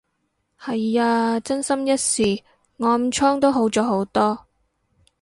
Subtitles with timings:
[0.59, 2.41] 係啊，真心一試，
[2.77, 4.47] 我暗瘡都好咗好多